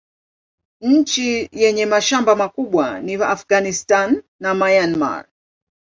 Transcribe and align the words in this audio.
Nchi 0.81 1.49
yenye 1.51 1.85
mashamba 1.85 2.35
makubwa 2.35 2.99
ni 2.99 3.15
Afghanistan 3.15 4.23
na 4.39 4.53
Myanmar. 4.55 5.25